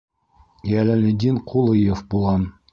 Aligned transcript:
Йәләлетдин 0.71 1.39
Ҡулыев 1.53 2.05
булам. 2.15 2.53